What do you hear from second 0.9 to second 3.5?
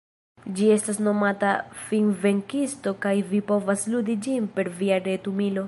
nomata Finvenkisto kaj vi